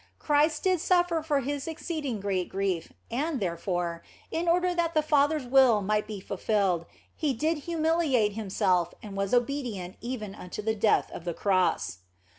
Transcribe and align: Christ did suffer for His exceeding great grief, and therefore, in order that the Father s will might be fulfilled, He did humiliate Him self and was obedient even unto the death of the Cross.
Christ 0.17 0.63
did 0.63 0.79
suffer 0.81 1.21
for 1.21 1.41
His 1.41 1.67
exceeding 1.67 2.19
great 2.19 2.49
grief, 2.49 2.91
and 3.11 3.39
therefore, 3.39 4.01
in 4.31 4.47
order 4.47 4.73
that 4.73 4.95
the 4.95 5.03
Father 5.03 5.35
s 5.37 5.45
will 5.45 5.79
might 5.83 6.07
be 6.07 6.19
fulfilled, 6.19 6.87
He 7.15 7.33
did 7.33 7.59
humiliate 7.69 8.31
Him 8.31 8.49
self 8.49 8.95
and 9.03 9.15
was 9.15 9.31
obedient 9.31 9.97
even 10.01 10.33
unto 10.33 10.63
the 10.63 10.73
death 10.73 11.11
of 11.11 11.23
the 11.23 11.35
Cross. 11.35 11.99